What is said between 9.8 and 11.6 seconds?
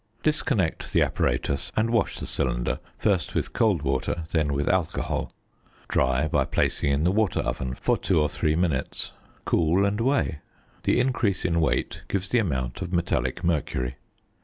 and weigh: the increase